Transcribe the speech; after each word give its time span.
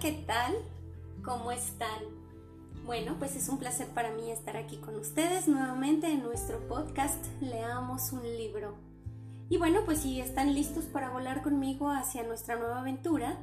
¿qué 0.00 0.12
tal? 0.12 0.54
¿Cómo 1.24 1.50
están? 1.50 1.98
Bueno, 2.86 3.16
pues 3.18 3.34
es 3.34 3.48
un 3.48 3.58
placer 3.58 3.88
para 3.88 4.12
mí 4.12 4.30
estar 4.30 4.56
aquí 4.56 4.76
con 4.76 4.94
ustedes 4.94 5.48
nuevamente 5.48 6.06
en 6.06 6.22
nuestro 6.22 6.60
podcast 6.68 7.26
Leamos 7.40 8.12
un 8.12 8.22
libro. 8.22 8.76
Y 9.48 9.56
bueno, 9.56 9.80
pues 9.84 10.02
si 10.02 10.20
están 10.20 10.54
listos 10.54 10.84
para 10.84 11.10
volar 11.10 11.42
conmigo 11.42 11.90
hacia 11.90 12.22
nuestra 12.22 12.54
nueva 12.54 12.78
aventura, 12.78 13.38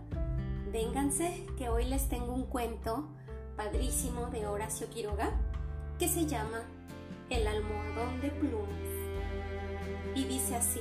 vénganse 0.71 1.45
que 1.57 1.67
hoy 1.67 1.85
les 1.85 2.07
tengo 2.07 2.33
un 2.33 2.45
cuento 2.45 3.09
padrísimo 3.57 4.27
de 4.27 4.47
Horacio 4.47 4.89
Quiroga 4.89 5.31
que 5.99 6.07
se 6.07 6.25
llama 6.25 6.61
El 7.29 7.47
almohadón 7.47 8.21
de 8.21 8.29
plumas. 8.29 8.69
Y 10.15 10.23
dice 10.23 10.55
así. 10.55 10.79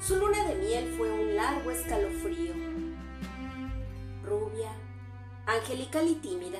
Su 0.00 0.16
luna 0.16 0.44
de 0.44 0.54
miel 0.56 0.94
fue 0.96 1.10
un 1.10 1.34
largo 1.34 1.70
escalofrío. 1.70 2.52
Rubia, 4.22 4.70
angelical 5.46 6.06
y 6.06 6.14
tímida. 6.16 6.58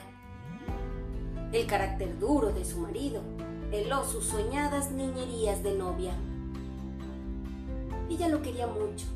El 1.53 1.67
carácter 1.67 2.19
duro 2.19 2.53
de 2.53 2.65
su 2.65 2.79
marido 2.79 3.23
heló 3.71 4.05
sus 4.05 4.25
soñadas 4.25 4.91
niñerías 4.91 5.63
de 5.63 5.75
novia. 5.75 6.15
Ella 8.11 8.29
lo 8.29 8.41
quería 8.41 8.67
mucho. 8.67 9.07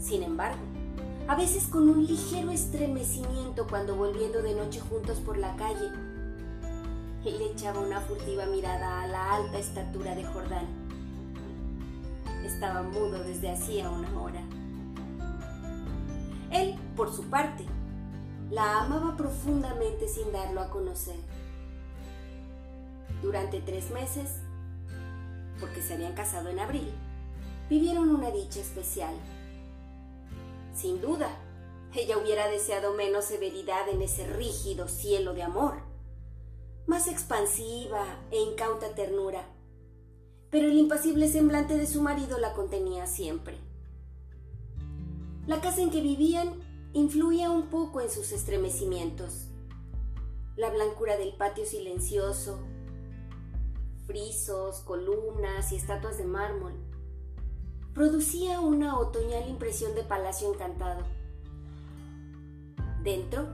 Sin 0.00 0.22
embargo, 0.22 0.62
a 1.28 1.36
veces 1.36 1.66
con 1.66 1.88
un 1.88 2.06
ligero 2.06 2.50
estremecimiento 2.50 3.66
cuando 3.68 3.94
volviendo 3.94 4.40
de 4.40 4.54
noche 4.54 4.80
juntos 4.80 5.18
por 5.18 5.36
la 5.36 5.54
calle, 5.56 5.90
él 7.24 7.42
echaba 7.52 7.80
una 7.80 8.00
furtiva 8.00 8.46
mirada 8.46 9.02
a 9.02 9.06
la 9.06 9.34
alta 9.34 9.58
estatura 9.58 10.14
de 10.14 10.24
Jordán 10.24 10.77
estaba 12.58 12.82
mudo 12.82 13.22
desde 13.22 13.52
hacía 13.52 13.88
una 13.88 14.20
hora. 14.20 14.42
Él, 16.50 16.74
por 16.96 17.14
su 17.14 17.30
parte, 17.30 17.64
la 18.50 18.80
amaba 18.80 19.16
profundamente 19.16 20.08
sin 20.08 20.32
darlo 20.32 20.60
a 20.60 20.68
conocer. 20.68 21.14
Durante 23.22 23.60
tres 23.60 23.92
meses, 23.92 24.40
porque 25.60 25.80
se 25.80 25.94
habían 25.94 26.14
casado 26.14 26.48
en 26.48 26.58
abril, 26.58 26.90
vivieron 27.70 28.08
una 28.10 28.32
dicha 28.32 28.58
especial. 28.58 29.14
Sin 30.74 31.00
duda, 31.00 31.30
ella 31.94 32.18
hubiera 32.18 32.48
deseado 32.48 32.92
menos 32.94 33.26
severidad 33.26 33.88
en 33.88 34.02
ese 34.02 34.26
rígido 34.26 34.88
cielo 34.88 35.32
de 35.32 35.44
amor, 35.44 35.74
más 36.88 37.06
expansiva 37.06 38.04
e 38.32 38.40
incauta 38.40 38.96
ternura 38.96 39.46
pero 40.50 40.68
el 40.68 40.78
impasible 40.78 41.28
semblante 41.28 41.76
de 41.76 41.86
su 41.86 42.02
marido 42.02 42.38
la 42.38 42.54
contenía 42.54 43.06
siempre. 43.06 43.58
La 45.46 45.60
casa 45.60 45.82
en 45.82 45.90
que 45.90 46.00
vivían 46.00 46.54
influía 46.92 47.50
un 47.50 47.68
poco 47.68 48.00
en 48.00 48.10
sus 48.10 48.32
estremecimientos. 48.32 49.46
La 50.56 50.70
blancura 50.70 51.16
del 51.16 51.34
patio 51.34 51.64
silencioso, 51.64 52.58
frisos, 54.06 54.80
columnas 54.80 55.70
y 55.72 55.76
estatuas 55.76 56.18
de 56.18 56.24
mármol, 56.24 56.72
producía 57.94 58.60
una 58.60 58.98
otoñal 58.98 59.48
impresión 59.48 59.94
de 59.94 60.02
palacio 60.02 60.52
encantado. 60.52 61.02
Dentro, 63.02 63.48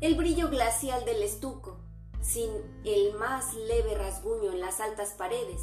el 0.00 0.14
brillo 0.14 0.48
glacial 0.50 1.04
del 1.04 1.22
estuco, 1.22 1.78
sin 2.20 2.50
el 2.84 3.14
más 3.14 3.54
leve 3.54 3.94
rasguño 3.94 4.52
en 4.52 4.60
las 4.60 4.80
altas 4.80 5.10
paredes, 5.10 5.62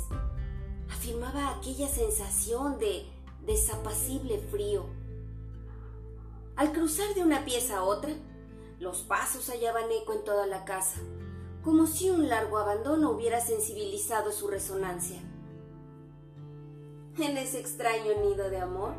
afirmaba 0.91 1.55
aquella 1.55 1.87
sensación 1.87 2.79
de 2.79 3.05
desapacible 3.45 4.39
frío. 4.39 4.85
Al 6.55 6.73
cruzar 6.73 7.13
de 7.15 7.23
una 7.23 7.45
pieza 7.45 7.77
a 7.77 7.83
otra, 7.83 8.11
los 8.79 9.01
pasos 9.01 9.49
hallaban 9.49 9.91
eco 9.91 10.13
en 10.13 10.23
toda 10.23 10.45
la 10.45 10.65
casa, 10.65 10.99
como 11.63 11.87
si 11.87 12.09
un 12.09 12.27
largo 12.29 12.57
abandono 12.57 13.11
hubiera 13.11 13.39
sensibilizado 13.39 14.31
su 14.31 14.47
resonancia. 14.47 15.19
En 17.17 17.37
ese 17.37 17.59
extraño 17.59 18.13
nido 18.23 18.49
de 18.49 18.57
amor, 18.57 18.93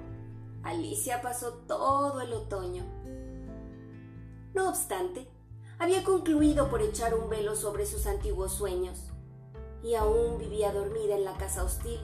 Alicia 0.63 1.23
pasó 1.23 1.55
todo 1.67 2.21
el 2.21 2.33
otoño. 2.33 2.85
No 4.55 4.69
obstante, 4.69 5.27
había 5.79 6.05
concluido 6.05 6.69
por 6.69 6.83
echar 6.83 7.15
un 7.15 7.31
velo 7.31 7.57
sobre 7.57 7.87
sus 7.87 8.07
antiguos 8.07 8.53
sueños 8.53 9.10
y 9.83 9.95
aún 9.95 10.39
vivía 10.39 10.73
dormida 10.73 11.17
en 11.17 11.25
la 11.25 11.35
casa 11.35 11.65
hostil, 11.65 12.01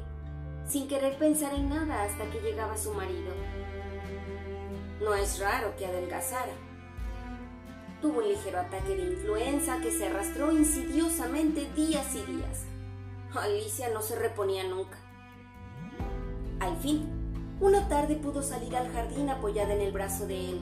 sin 0.66 0.88
querer 0.88 1.16
pensar 1.18 1.54
en 1.54 1.68
nada 1.68 2.02
hasta 2.02 2.30
que 2.30 2.40
llegaba 2.40 2.76
su 2.76 2.92
marido. 2.92 3.32
No 5.02 5.14
es 5.14 5.38
raro 5.38 5.74
que 5.76 5.86
adelgazara. 5.86 6.52
Tuvo 8.00 8.18
un 8.18 8.28
ligero 8.28 8.60
ataque 8.60 8.96
de 8.96 9.12
influenza 9.12 9.80
que 9.80 9.90
se 9.90 10.06
arrastró 10.06 10.52
insidiosamente 10.52 11.70
días 11.74 12.14
y 12.14 12.22
días. 12.32 12.64
Alicia 13.34 13.90
no 13.90 14.00
se 14.00 14.16
reponía 14.16 14.64
nunca. 14.64 14.96
Al 16.60 16.76
fin, 16.78 17.06
una 17.60 17.88
tarde 17.88 18.16
pudo 18.16 18.42
salir 18.42 18.74
al 18.76 18.90
jardín 18.92 19.28
apoyada 19.28 19.74
en 19.74 19.82
el 19.82 19.92
brazo 19.92 20.26
de 20.26 20.50
él. 20.50 20.60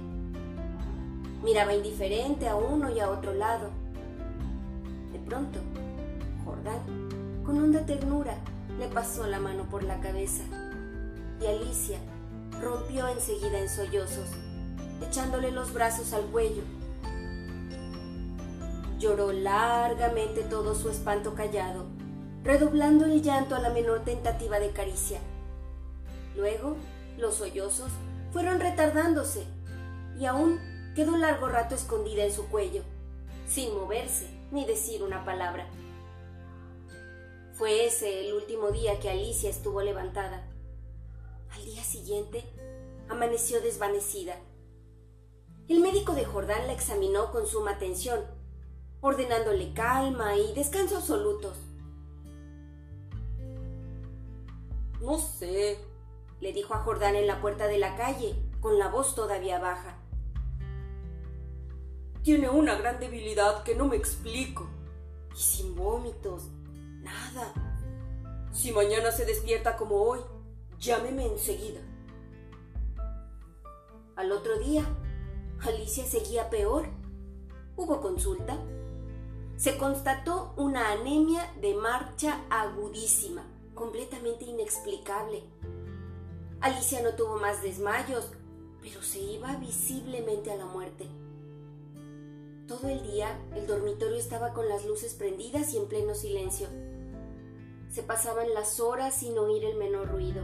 Miraba 1.43 1.75
indiferente 1.75 2.49
a 2.49 2.57
uno 2.57 2.91
y 2.91 3.01
a 3.01 3.11
otro 3.11 3.33
lado. 3.35 3.71
De 5.13 5.19
pronto, 5.21 5.61
Jordán 6.45 7.04
con 7.55 7.63
honda 7.63 7.87
ternura 7.87 8.35
le 8.81 8.89
pasó 8.89 9.29
la 9.29 9.39
mano 9.39 9.63
por 9.71 9.85
la 9.85 10.01
cabeza 10.01 10.43
y 11.41 11.47
Alicia 11.47 12.01
rompió 12.61 13.07
enseguida 13.07 13.61
en 13.61 13.69
sollozos, 13.69 14.29
echándole 15.07 15.53
los 15.53 15.73
brazos 15.73 16.13
al 16.15 16.23
cuello. 16.23 16.63
Lloró 18.99 19.31
largamente 19.31 20.43
todo 20.43 20.75
su 20.75 20.91
espanto 20.91 21.35
callado, 21.35 21.87
redoblando 22.43 23.05
el 23.05 23.23
llanto 23.23 23.55
a 23.55 23.61
la 23.61 23.71
menor 23.71 24.01
tentativa 24.01 24.59
de 24.59 24.71
caricia. 24.71 25.21
Luego, 26.37 26.77
los 27.19 27.37
sollozos 27.37 27.93
fueron 28.33 28.59
retardándose 28.59 29.45
y 30.19 30.25
aún 30.25 30.59
quedó 30.97 31.17
largo 31.17 31.49
rato 31.49 31.77
escondida 31.77 32.25
en 32.25 32.33
su 32.33 32.49
cuello, 32.49 32.83
sin 33.47 33.73
moverse 33.75 34.27
ni 34.51 34.65
decir 34.65 35.05
una 35.05 35.25
palabra. 35.25 35.69
Fue 37.65 37.87
ese 37.87 38.27
el 38.27 38.35
último 38.35 38.73
día 38.73 39.01
que 39.01 39.09
Alicia 39.09 39.49
estuvo 39.49 39.81
levantada. 39.81 40.47
Al 41.51 41.65
día 41.65 41.83
siguiente, 41.83 42.45
amaneció 43.09 43.63
desvanecida. 43.63 44.37
El 45.67 45.81
médico 45.81 46.13
de 46.13 46.27
Jordán 46.27 46.67
la 46.67 46.75
examinó 46.75 47.33
con 47.33 47.47
suma 47.47 47.71
atención, 47.71 48.21
ordenándole 49.01 49.73
calma 49.73 50.37
y 50.37 50.53
descanso 50.53 50.99
absolutos. 50.99 51.57
No 55.01 55.17
sé, 55.17 55.79
le 56.43 56.53
dijo 56.53 56.75
a 56.75 56.81
Jordán 56.81 57.17
en 57.17 57.27
la 57.27 57.41
puerta 57.41 57.67
de 57.67 57.79
la 57.79 57.97
calle, 57.97 58.35
con 58.61 58.79
la 58.79 58.89
voz 58.89 59.15
todavía 59.15 59.59
baja. 59.59 59.97
Tiene 62.23 62.51
una 62.51 62.75
gran 62.75 63.01
debilidad 63.01 63.63
que 63.63 63.75
no 63.75 63.87
me 63.87 63.97
explico. 63.97 64.69
Y 65.35 65.41
sin 65.41 65.75
vómitos, 65.75 66.51
Nada. 67.05 67.53
Si 68.53 68.73
mañana 68.73 69.13
se 69.13 69.27
despierta 69.27 69.77
como 69.77 69.97
hoy, 69.97 70.21
llámeme 70.79 71.27
enseguida. 71.27 71.81
Al 74.17 74.33
otro 74.33 74.59
día, 74.59 74.85
Alicia 75.61 76.05
seguía 76.05 76.49
peor. 76.49 76.87
Hubo 77.77 78.01
consulta. 78.01 78.57
Se 79.57 79.77
constató 79.77 80.55
una 80.57 80.93
anemia 80.93 81.53
de 81.61 81.75
marcha 81.75 82.41
agudísima, 82.49 83.45
completamente 83.75 84.47
inexplicable. 84.47 85.43
Alicia 86.61 87.03
no 87.03 87.15
tuvo 87.15 87.37
más 87.39 87.62
desmayos, 87.62 88.31
pero 88.81 89.03
se 89.03 89.19
iba 89.19 89.57
visiblemente 89.57 90.50
a 90.50 90.57
la 90.57 90.67
muerte. 90.67 91.07
Todo 92.67 92.89
el 92.89 93.03
día 93.03 93.39
el 93.55 93.67
dormitorio 93.67 94.17
estaba 94.17 94.55
con 94.55 94.69
las 94.69 94.87
luces 94.87 95.15
prendidas 95.15 95.75
y 95.75 95.77
en 95.77 95.87
pleno 95.87 96.15
silencio. 96.15 96.69
Se 97.94 98.02
pasaban 98.02 98.52
las 98.55 98.81
horas 98.81 99.14
sin 99.14 99.38
oír 99.38 99.64
el 99.64 99.76
menor 99.76 100.08
ruido. 100.08 100.43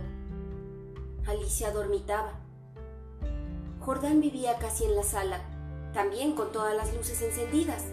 Alicia 1.27 1.73
dormitaba. 1.73 2.35
Jordán 3.81 4.21
vivía 4.21 4.57
casi 4.59 4.85
en 4.85 4.95
la 4.95 5.03
sala, 5.03 5.41
también 5.93 6.37
con 6.37 6.53
todas 6.53 6.77
las 6.77 6.95
luces 6.95 7.21
encendidas. 7.23 7.87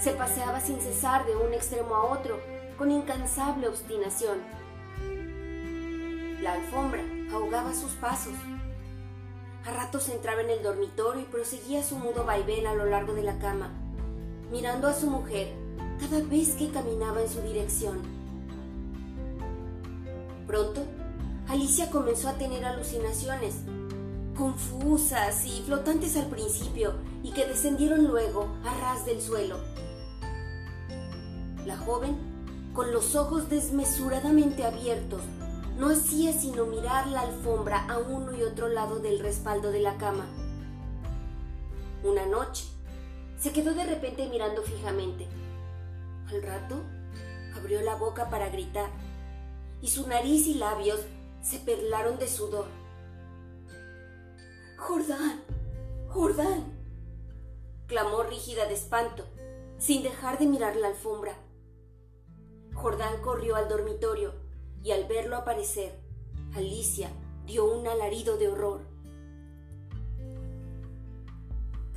Se 0.00 0.10
paseaba 0.10 0.58
sin 0.58 0.80
cesar 0.80 1.24
de 1.24 1.36
un 1.36 1.54
extremo 1.54 1.94
a 1.94 2.02
otro, 2.06 2.40
con 2.76 2.90
incansable 2.90 3.68
obstinación. 3.68 4.40
La 6.40 6.54
alfombra 6.54 7.04
ahogaba 7.32 7.72
sus 7.72 7.92
pasos. 7.92 8.34
A 9.64 9.70
ratos 9.70 10.08
entraba 10.08 10.40
en 10.40 10.50
el 10.50 10.64
dormitorio 10.64 11.22
y 11.22 11.26
proseguía 11.26 11.84
su 11.84 11.94
mudo 11.94 12.24
vaivén 12.24 12.66
a 12.66 12.74
lo 12.74 12.86
largo 12.86 13.14
de 13.14 13.22
la 13.22 13.38
cama, 13.38 13.70
mirando 14.50 14.88
a 14.88 14.94
su 14.94 15.08
mujer 15.08 15.52
cada 16.00 16.20
vez 16.24 16.56
que 16.56 16.72
caminaba 16.72 17.22
en 17.22 17.28
su 17.28 17.40
dirección. 17.40 18.11
Pronto, 20.52 20.82
Alicia 21.48 21.88
comenzó 21.88 22.28
a 22.28 22.34
tener 22.34 22.62
alucinaciones 22.66 23.54
confusas 24.36 25.46
y 25.46 25.62
flotantes 25.62 26.14
al 26.18 26.26
principio 26.26 26.92
y 27.22 27.32
que 27.32 27.46
descendieron 27.46 28.06
luego 28.06 28.54
a 28.62 28.78
ras 28.78 29.06
del 29.06 29.22
suelo. 29.22 29.56
La 31.64 31.78
joven, 31.78 32.18
con 32.74 32.92
los 32.92 33.14
ojos 33.14 33.48
desmesuradamente 33.48 34.66
abiertos, 34.66 35.22
no 35.78 35.88
hacía 35.88 36.34
sino 36.34 36.66
mirar 36.66 37.06
la 37.06 37.22
alfombra 37.22 37.86
a 37.88 37.96
uno 37.96 38.36
y 38.36 38.42
otro 38.42 38.68
lado 38.68 38.98
del 38.98 39.20
respaldo 39.20 39.72
de 39.72 39.80
la 39.80 39.96
cama. 39.96 40.26
Una 42.04 42.26
noche, 42.26 42.66
se 43.38 43.52
quedó 43.52 43.72
de 43.72 43.86
repente 43.86 44.28
mirando 44.28 44.60
fijamente. 44.60 45.26
Al 46.28 46.42
rato, 46.42 46.82
abrió 47.56 47.80
la 47.80 47.94
boca 47.94 48.28
para 48.28 48.50
gritar, 48.50 48.90
y 49.82 49.88
su 49.88 50.06
nariz 50.06 50.46
y 50.46 50.54
labios 50.54 51.00
se 51.42 51.58
perlaron 51.58 52.18
de 52.18 52.28
sudor. 52.28 52.66
Jordán, 54.78 55.42
Jordán, 56.08 56.72
clamó 57.88 58.22
rígida 58.22 58.66
de 58.66 58.74
espanto, 58.74 59.24
sin 59.78 60.04
dejar 60.04 60.38
de 60.38 60.46
mirar 60.46 60.76
la 60.76 60.88
alfombra. 60.88 61.36
Jordán 62.72 63.20
corrió 63.20 63.56
al 63.56 63.68
dormitorio 63.68 64.34
y 64.82 64.92
al 64.92 65.04
verlo 65.06 65.36
aparecer, 65.36 66.00
Alicia 66.54 67.10
dio 67.44 67.64
un 67.64 67.86
alarido 67.86 68.38
de 68.38 68.48
horror. 68.48 68.80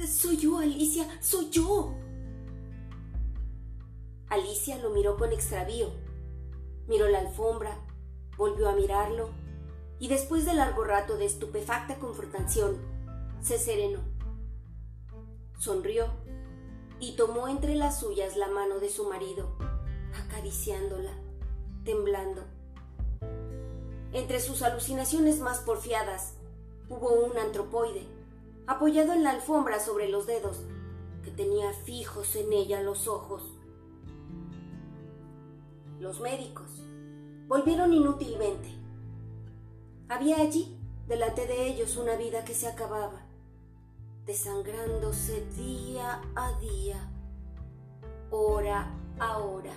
Soy 0.08 0.38
yo, 0.38 0.58
Alicia, 0.58 1.08
soy 1.22 1.50
yo. 1.50 1.94
Alicia 4.30 4.78
lo 4.80 4.90
miró 4.90 5.18
con 5.18 5.32
extravío. 5.32 6.05
Miró 6.88 7.08
la 7.10 7.20
alfombra, 7.20 7.78
volvió 8.38 8.70
a 8.70 8.74
mirarlo 8.74 9.30
y 10.00 10.08
después 10.08 10.46
de 10.46 10.54
largo 10.54 10.84
rato 10.84 11.18
de 11.18 11.26
estupefacta 11.26 11.96
confrontación, 11.96 12.78
se 13.42 13.58
serenó. 13.58 14.00
Sonrió 15.58 16.08
y 17.00 17.16
tomó 17.16 17.48
entre 17.48 17.76
las 17.76 18.00
suyas 18.00 18.36
la 18.38 18.48
mano 18.48 18.80
de 18.80 18.90
su 18.90 19.10
marido, 19.10 19.56
acariciándola, 20.16 21.12
temblando. 21.84 22.44
Entre 24.12 24.40
sus 24.40 24.62
alucinaciones 24.62 25.40
más 25.40 25.60
porfiadas 25.60 26.36
hubo 26.90 27.10
un 27.10 27.38
antropoide, 27.38 28.08
apoyado 28.68 29.14
en 29.14 29.24
la 29.24 29.32
alfombra 29.32 29.80
sobre 29.80 30.08
los 30.10 30.26
dedos, 30.26 30.62
que 31.24 31.32
tenía 31.32 31.74
fijos 31.74 32.36
en 32.36 32.54
ella 32.54 32.82
los 32.82 33.08
ojos. 33.08 33.55
Los 36.00 36.20
médicos 36.20 36.84
volvieron 37.48 37.94
inútilmente. 37.94 38.70
Había 40.10 40.38
allí, 40.38 40.78
delante 41.08 41.48
de 41.48 41.68
ellos, 41.68 41.96
una 41.98 42.16
vida 42.16 42.44
que 42.44 42.54
se 42.54 42.68
acababa, 42.68 43.26
desangrándose 44.26 45.46
día 45.56 46.22
a 46.36 46.52
día, 46.60 47.10
hora 48.30 48.92
a 49.20 49.38
hora, 49.38 49.74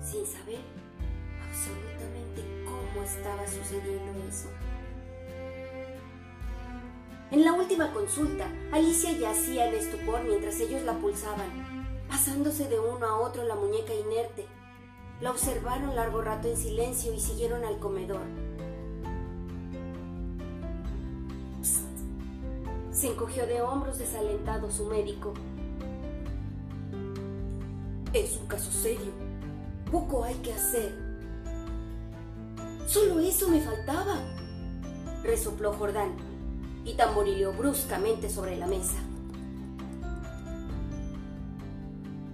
sin 0.00 0.24
saber 0.24 0.60
absolutamente 1.48 2.64
cómo 2.64 3.04
estaba 3.04 3.46
sucediendo 3.46 4.12
eso. 4.28 4.48
En 7.32 7.44
la 7.44 7.54
última 7.54 7.92
consulta, 7.92 8.46
Alicia 8.70 9.10
yacía 9.10 9.68
en 9.68 9.74
estupor 9.74 10.22
mientras 10.22 10.60
ellos 10.60 10.82
la 10.82 10.96
pulsaban, 10.98 12.06
pasándose 12.08 12.68
de 12.68 12.78
uno 12.78 13.04
a 13.04 13.18
otro 13.18 13.42
la 13.42 13.56
muñeca 13.56 13.92
inerte. 13.92 14.46
La 15.20 15.30
observaron 15.30 15.96
largo 15.96 16.20
rato 16.20 16.46
en 16.48 16.56
silencio 16.56 17.14
y 17.14 17.20
siguieron 17.20 17.64
al 17.64 17.78
comedor. 17.78 18.20
Se 22.92 23.08
encogió 23.08 23.46
de 23.46 23.62
hombros 23.62 23.98
desalentado 23.98 24.70
su 24.70 24.86
médico. 24.86 25.32
Es 28.12 28.38
un 28.38 28.46
caso 28.46 28.70
serio. 28.70 29.12
Poco 29.90 30.24
hay 30.24 30.34
que 30.36 30.52
hacer. 30.52 30.94
Solo 32.86 33.18
eso 33.20 33.48
me 33.48 33.60
faltaba, 33.60 34.20
resopló 35.22 35.72
Jordán 35.72 36.14
y 36.84 36.94
tamborileó 36.94 37.52
bruscamente 37.52 38.30
sobre 38.30 38.56
la 38.56 38.66
mesa. 38.66 38.96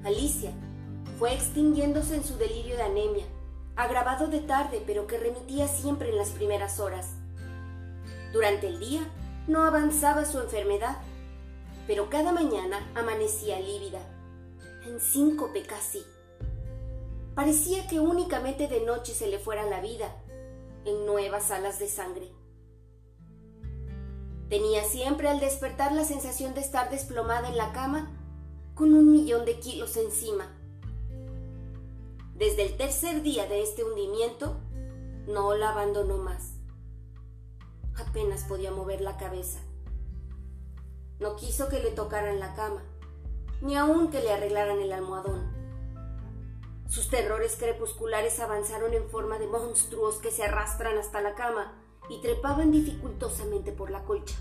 Alicia 0.04 0.52
fue 1.22 1.34
extinguiéndose 1.34 2.16
en 2.16 2.24
su 2.24 2.36
delirio 2.36 2.74
de 2.74 2.82
anemia, 2.82 3.24
agravado 3.76 4.26
de 4.26 4.40
tarde 4.40 4.82
pero 4.84 5.06
que 5.06 5.18
remitía 5.18 5.68
siempre 5.68 6.10
en 6.10 6.16
las 6.16 6.30
primeras 6.30 6.80
horas. 6.80 7.10
Durante 8.32 8.66
el 8.66 8.80
día 8.80 9.08
no 9.46 9.62
avanzaba 9.62 10.24
su 10.24 10.40
enfermedad, 10.40 10.96
pero 11.86 12.10
cada 12.10 12.32
mañana 12.32 12.90
amanecía 12.96 13.60
lívida, 13.60 14.00
en 14.84 14.98
síncope 14.98 15.62
casi. 15.62 16.04
Parecía 17.36 17.86
que 17.86 18.00
únicamente 18.00 18.66
de 18.66 18.80
noche 18.80 19.14
se 19.14 19.28
le 19.28 19.38
fuera 19.38 19.64
la 19.64 19.80
vida, 19.80 20.16
en 20.84 21.06
nuevas 21.06 21.52
alas 21.52 21.78
de 21.78 21.86
sangre. 21.86 22.32
Tenía 24.48 24.82
siempre 24.82 25.28
al 25.28 25.38
despertar 25.38 25.92
la 25.92 26.02
sensación 26.02 26.52
de 26.54 26.62
estar 26.62 26.90
desplomada 26.90 27.48
en 27.48 27.56
la 27.56 27.70
cama 27.70 28.10
con 28.74 28.92
un 28.92 29.12
millón 29.12 29.44
de 29.44 29.60
kilos 29.60 29.96
encima. 29.96 30.58
Desde 32.42 32.64
el 32.64 32.76
tercer 32.76 33.22
día 33.22 33.46
de 33.46 33.62
este 33.62 33.84
hundimiento, 33.84 34.56
no 35.28 35.54
la 35.54 35.70
abandonó 35.70 36.18
más. 36.18 36.54
Apenas 37.94 38.42
podía 38.42 38.72
mover 38.72 39.00
la 39.00 39.16
cabeza. 39.16 39.60
No 41.20 41.36
quiso 41.36 41.68
que 41.68 41.78
le 41.78 41.92
tocaran 41.92 42.40
la 42.40 42.56
cama, 42.56 42.82
ni 43.60 43.76
aun 43.76 44.10
que 44.10 44.20
le 44.20 44.32
arreglaran 44.32 44.80
el 44.80 44.92
almohadón. 44.92 45.52
Sus 46.88 47.10
terrores 47.10 47.54
crepusculares 47.54 48.40
avanzaron 48.40 48.92
en 48.92 49.08
forma 49.08 49.38
de 49.38 49.46
monstruos 49.46 50.16
que 50.16 50.32
se 50.32 50.42
arrastran 50.42 50.98
hasta 50.98 51.20
la 51.20 51.36
cama 51.36 51.80
y 52.10 52.22
trepaban 52.22 52.72
dificultosamente 52.72 53.70
por 53.70 53.92
la 53.92 54.04
colcha. 54.04 54.34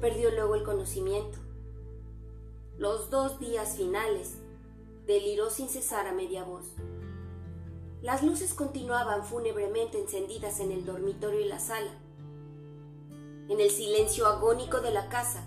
Perdió 0.00 0.32
luego 0.32 0.56
el 0.56 0.64
conocimiento. 0.64 1.38
Los 2.76 3.08
dos 3.08 3.38
días 3.38 3.76
finales 3.76 4.40
deliró 5.06 5.50
sin 5.50 5.68
cesar 5.68 6.06
a 6.06 6.12
media 6.12 6.44
voz. 6.44 6.74
Las 8.02 8.22
luces 8.22 8.54
continuaban 8.54 9.24
fúnebremente 9.24 10.00
encendidas 10.00 10.60
en 10.60 10.72
el 10.72 10.84
dormitorio 10.84 11.40
y 11.40 11.46
la 11.46 11.58
sala. 11.58 11.90
En 13.48 13.60
el 13.60 13.70
silencio 13.70 14.26
agónico 14.26 14.80
de 14.80 14.90
la 14.90 15.08
casa 15.08 15.44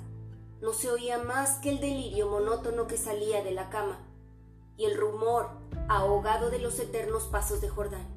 no 0.61 0.73
se 0.73 0.89
oía 0.89 1.17
más 1.17 1.59
que 1.59 1.69
el 1.69 1.79
delirio 1.79 2.27
monótono 2.27 2.87
que 2.87 2.97
salía 2.97 3.43
de 3.43 3.51
la 3.51 3.69
cama 3.69 3.99
y 4.77 4.85
el 4.85 4.97
rumor 4.97 5.49
ahogado 5.87 6.49
de 6.49 6.59
los 6.59 6.79
eternos 6.79 7.23
pasos 7.23 7.61
de 7.61 7.69
Jordán. 7.69 8.07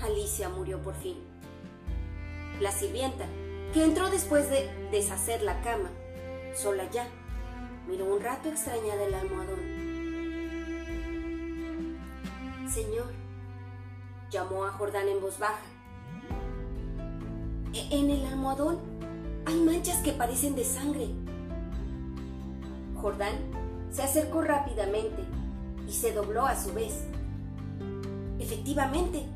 Alicia 0.00 0.48
murió 0.48 0.82
por 0.82 0.94
fin. 0.94 1.16
La 2.60 2.72
sirvienta, 2.72 3.26
que 3.72 3.84
entró 3.84 4.10
después 4.10 4.50
de 4.50 4.68
deshacer 4.90 5.42
la 5.42 5.62
cama, 5.62 5.90
sola 6.54 6.90
ya, 6.90 7.08
miró 7.88 8.06
un 8.06 8.20
rato 8.20 8.48
extrañada 8.48 9.04
el 9.04 9.14
almohadón. 9.14 9.60
Señor, 12.72 13.12
llamó 14.30 14.64
a 14.64 14.72
Jordán 14.72 15.08
en 15.08 15.20
voz 15.20 15.38
baja. 15.38 15.60
E-, 17.74 17.88
en 17.90 18.10
el 18.10 18.24
almohadón 18.26 18.78
hay 19.44 19.56
manchas 19.60 19.98
que 19.98 20.12
parecen 20.12 20.54
de 20.54 20.64
sangre. 20.64 21.08
Jordán 23.00 23.34
se 23.90 24.02
acercó 24.02 24.40
rápidamente 24.42 25.22
y 25.86 25.92
se 25.92 26.12
dobló 26.12 26.46
a 26.46 26.56
su 26.56 26.72
vez. 26.72 27.04
Efectivamente, 28.38 29.26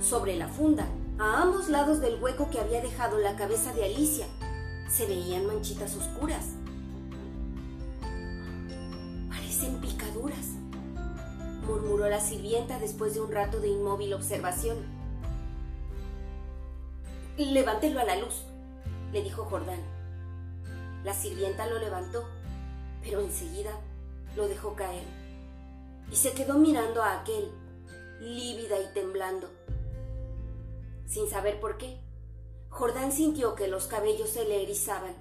sobre 0.00 0.36
la 0.36 0.48
funda, 0.48 0.86
a 1.18 1.42
ambos 1.42 1.68
lados 1.68 2.00
del 2.00 2.22
hueco 2.22 2.48
que 2.50 2.60
había 2.60 2.80
dejado 2.80 3.18
la 3.18 3.34
cabeza 3.34 3.72
de 3.72 3.84
Alicia, 3.84 4.26
se 4.88 5.06
veían 5.06 5.46
manchitas 5.46 5.96
oscuras. 5.96 6.46
Murmuró 11.78 12.08
la 12.08 12.20
sirvienta 12.20 12.78
después 12.80 13.14
de 13.14 13.20
un 13.20 13.30
rato 13.30 13.60
de 13.60 13.68
inmóvil 13.68 14.12
observación. 14.14 14.78
Levántelo 17.36 18.00
a 18.00 18.04
la 18.04 18.16
luz, 18.16 18.42
le 19.12 19.22
dijo 19.22 19.44
Jordán. 19.44 19.80
La 21.04 21.14
sirvienta 21.14 21.66
lo 21.66 21.78
levantó, 21.78 22.24
pero 23.02 23.20
enseguida 23.20 23.70
lo 24.34 24.48
dejó 24.48 24.74
caer 24.74 25.04
y 26.10 26.16
se 26.16 26.32
quedó 26.32 26.58
mirando 26.58 27.02
a 27.02 27.20
aquel, 27.20 27.50
lívida 28.20 28.80
y 28.80 28.92
temblando. 28.92 29.48
Sin 31.06 31.28
saber 31.28 31.60
por 31.60 31.78
qué, 31.78 32.00
Jordán 32.70 33.12
sintió 33.12 33.54
que 33.54 33.68
los 33.68 33.86
cabellos 33.86 34.30
se 34.30 34.44
le 34.44 34.62
erizaban. 34.62 35.14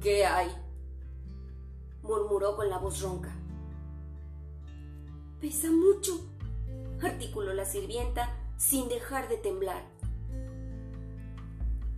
¿Qué 0.00 0.24
hay? 0.24 0.50
murmuró 2.02 2.56
con 2.56 2.70
la 2.70 2.78
voz 2.78 3.02
ronca. 3.02 3.34
Pesa 5.40 5.70
mucho, 5.70 6.20
articuló 7.00 7.54
la 7.54 7.64
sirvienta 7.64 8.34
sin 8.56 8.88
dejar 8.88 9.28
de 9.28 9.36
temblar. 9.36 9.84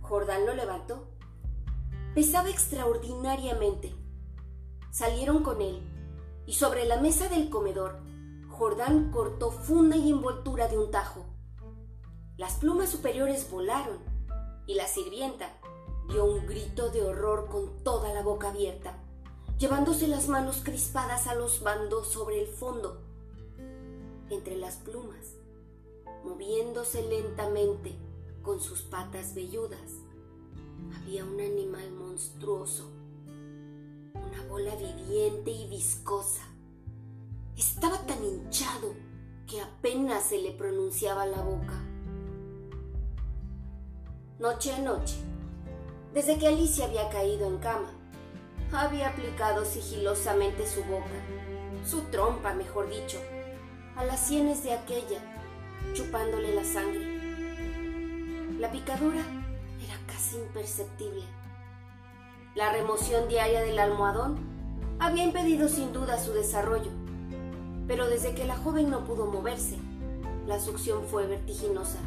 Jordán 0.01 0.45
lo 0.45 0.53
levantó. 0.53 1.07
Pesaba 2.13 2.51
extraordinariamente. 2.51 3.95
Salieron 4.91 5.41
con 5.41 5.59
él 5.59 5.81
y 6.45 6.53
sobre 6.53 6.85
la 6.85 7.01
mesa 7.01 7.29
del 7.29 7.49
comedor, 7.49 7.99
Jordán 8.49 9.09
cortó 9.09 9.49
funda 9.49 9.95
y 9.95 10.11
envoltura 10.11 10.67
de 10.67 10.77
un 10.77 10.91
tajo. 10.91 11.25
Las 12.37 12.57
plumas 12.57 12.89
superiores 12.89 13.49
volaron 13.49 13.97
y 14.67 14.75
la 14.75 14.85
sirvienta 14.85 15.49
dio 16.09 16.25
un 16.25 16.45
grito 16.45 16.91
de 16.91 17.01
horror 17.01 17.47
con 17.47 17.83
toda 17.83 18.13
la 18.13 18.21
boca 18.21 18.49
abierta, 18.49 18.99
llevándose 19.57 20.07
las 20.07 20.27
manos 20.27 20.61
crispadas 20.63 21.25
a 21.25 21.33
los 21.33 21.63
bandos 21.63 22.07
sobre 22.07 22.39
el 22.39 22.47
fondo, 22.47 23.01
entre 24.35 24.55
las 24.55 24.77
plumas, 24.77 25.35
moviéndose 26.23 27.01
lentamente 27.03 27.95
con 28.41 28.59
sus 28.59 28.81
patas 28.81 29.35
velludas. 29.35 29.91
Había 30.95 31.23
un 31.23 31.39
animal 31.39 31.91
monstruoso, 31.91 32.89
una 34.13 34.45
bola 34.47 34.75
viviente 34.75 35.51
y 35.51 35.67
viscosa. 35.67 36.43
Estaba 37.57 38.05
tan 38.05 38.23
hinchado 38.23 38.93
que 39.47 39.61
apenas 39.61 40.23
se 40.23 40.41
le 40.41 40.51
pronunciaba 40.51 41.25
la 41.25 41.41
boca. 41.41 41.79
Noche 44.39 44.73
a 44.73 44.79
noche, 44.79 45.17
desde 46.13 46.37
que 46.39 46.47
Alicia 46.47 46.85
había 46.85 47.09
caído 47.09 47.47
en 47.47 47.57
cama, 47.59 47.91
había 48.71 49.09
aplicado 49.09 49.65
sigilosamente 49.65 50.65
su 50.65 50.83
boca, 50.83 51.05
su 51.85 52.01
trompa, 52.03 52.53
mejor 52.53 52.89
dicho, 52.89 53.19
a 54.01 54.05
las 54.05 54.19
sienes 54.19 54.63
de 54.63 54.73
aquella, 54.73 55.19
chupándole 55.93 56.55
la 56.55 56.63
sangre. 56.63 57.19
La 58.57 58.71
picadura 58.71 59.19
era 59.83 59.95
casi 60.07 60.37
imperceptible. 60.37 61.23
La 62.55 62.71
remoción 62.71 63.27
diaria 63.27 63.61
del 63.61 63.77
almohadón 63.77 64.39
había 64.99 65.23
impedido 65.23 65.69
sin 65.69 65.93
duda 65.93 66.19
su 66.19 66.33
desarrollo, 66.33 66.89
pero 67.87 68.07
desde 68.07 68.33
que 68.33 68.45
la 68.45 68.57
joven 68.57 68.89
no 68.89 69.05
pudo 69.05 69.27
moverse, 69.27 69.77
la 70.47 70.59
succión 70.59 71.03
fue 71.05 71.27
vertiginosa 71.27 71.99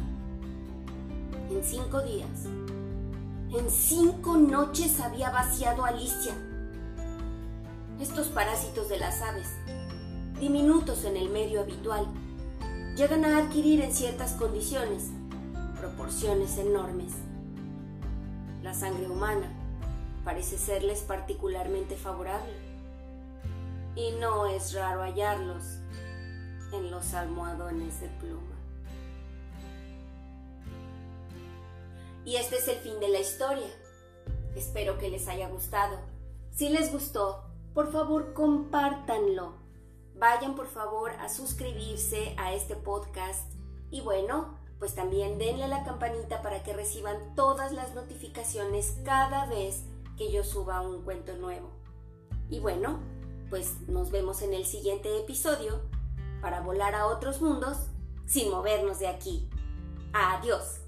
en 1.49 1.63
cinco 1.63 2.01
días. 2.01 2.45
En 3.57 3.69
cinco 3.69 4.35
noches 4.35 4.99
había 4.99 5.29
vaciado 5.29 5.85
Alicia. 5.85 6.33
Estos 8.01 8.27
parásitos 8.27 8.89
de 8.89 8.99
las 8.99 9.21
aves, 9.21 9.47
diminutos 10.39 11.05
en 11.05 11.17
el 11.17 11.29
medio 11.29 11.61
habitual, 11.61 12.07
llegan 12.95 13.25
a 13.25 13.37
adquirir 13.37 13.81
en 13.81 13.93
ciertas 13.93 14.33
condiciones 14.33 15.11
proporciones 15.79 16.57
enormes. 16.57 17.13
La 18.63 18.73
sangre 18.73 19.07
humana 19.07 19.51
parece 20.23 20.57
serles 20.57 21.01
particularmente 21.01 21.95
favorable 21.95 22.53
y 23.95 24.11
no 24.19 24.47
es 24.47 24.73
raro 24.73 25.03
hallarlos 25.03 25.63
en 26.73 26.91
los 26.91 27.13
almohadones 27.13 28.01
de 28.01 28.07
pluma. 28.07 28.55
Y 32.25 32.37
este 32.37 32.57
es 32.57 32.67
el 32.67 32.77
fin 32.77 32.99
de 32.99 33.09
la 33.09 33.19
historia. 33.19 33.67
Espero 34.55 34.97
que 34.97 35.09
les 35.09 35.27
haya 35.27 35.47
gustado. 35.47 35.99
Si 36.51 36.69
les 36.69 36.91
gustó, 36.91 37.43
por 37.73 37.91
favor 37.91 38.33
compártanlo. 38.33 39.64
Vayan 40.17 40.55
por 40.55 40.67
favor 40.67 41.11
a 41.19 41.27
suscribirse 41.29 42.35
a 42.37 42.53
este 42.53 42.75
podcast 42.75 43.51
y 43.91 44.01
bueno, 44.01 44.57
pues 44.79 44.95
también 44.95 45.37
denle 45.37 45.65
a 45.65 45.67
la 45.67 45.83
campanita 45.83 46.41
para 46.41 46.63
que 46.63 46.73
reciban 46.73 47.35
todas 47.35 47.73
las 47.73 47.93
notificaciones 47.95 48.97
cada 49.03 49.45
vez 49.45 49.83
que 50.17 50.31
yo 50.31 50.43
suba 50.43 50.81
un 50.81 51.03
cuento 51.03 51.35
nuevo. 51.35 51.71
Y 52.49 52.59
bueno, 52.59 52.99
pues 53.49 53.81
nos 53.87 54.11
vemos 54.11 54.41
en 54.41 54.53
el 54.53 54.65
siguiente 54.65 55.17
episodio 55.19 55.81
para 56.41 56.61
volar 56.61 56.95
a 56.95 57.07
otros 57.07 57.41
mundos 57.41 57.77
sin 58.25 58.49
movernos 58.51 58.99
de 58.99 59.07
aquí. 59.07 59.49
Adiós. 60.13 60.84